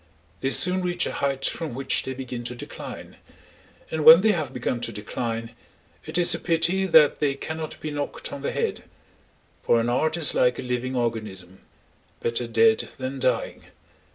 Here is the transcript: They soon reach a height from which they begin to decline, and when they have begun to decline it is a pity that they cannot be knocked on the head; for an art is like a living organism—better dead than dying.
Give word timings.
They 0.39 0.49
soon 0.49 0.81
reach 0.81 1.05
a 1.05 1.11
height 1.11 1.45
from 1.45 1.75
which 1.75 2.01
they 2.01 2.15
begin 2.15 2.43
to 2.45 2.55
decline, 2.55 3.17
and 3.91 4.03
when 4.03 4.21
they 4.21 4.31
have 4.31 4.51
begun 4.51 4.81
to 4.81 4.91
decline 4.91 5.51
it 6.05 6.17
is 6.17 6.33
a 6.33 6.39
pity 6.39 6.87
that 6.87 7.19
they 7.19 7.35
cannot 7.35 7.79
be 7.81 7.91
knocked 7.91 8.33
on 8.33 8.41
the 8.41 8.49
head; 8.51 8.85
for 9.61 9.79
an 9.79 9.89
art 9.89 10.17
is 10.17 10.33
like 10.33 10.57
a 10.57 10.63
living 10.63 10.95
organism—better 10.95 12.47
dead 12.47 12.89
than 12.97 13.19
dying. 13.19 13.65